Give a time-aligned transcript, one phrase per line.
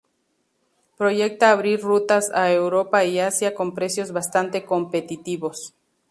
[0.97, 5.75] Proyecta abrir rutas a Europa y Asia con precios bastante competitivos.